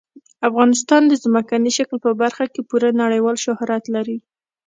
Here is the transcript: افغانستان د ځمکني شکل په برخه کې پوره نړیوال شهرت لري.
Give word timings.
افغانستان 0.47 1.01
د 1.07 1.13
ځمکني 1.23 1.71
شکل 1.77 1.97
په 2.05 2.11
برخه 2.21 2.45
کې 2.53 2.61
پوره 2.69 2.89
نړیوال 3.03 3.37
شهرت 3.45 3.83
لري. 3.95 4.17